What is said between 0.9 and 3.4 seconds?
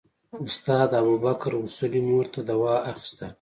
ابوبکر اصولي مور ته دوا اخیستله.